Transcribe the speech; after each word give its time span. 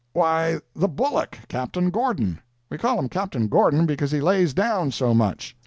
"Why, 0.13 0.59
the 0.75 0.87
bullock—Captain 0.87 1.91
Gordon. 1.91 2.39
We 2.71 2.79
call 2.79 2.97
him 2.97 3.07
Captain 3.07 3.47
Gordon 3.47 3.85
because 3.85 4.09
he 4.09 4.19
lays 4.19 4.51
down 4.51 4.89
so 4.89 5.13
much." 5.13 5.55